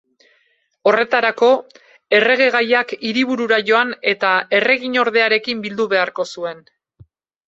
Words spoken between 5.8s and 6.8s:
beharko zuen.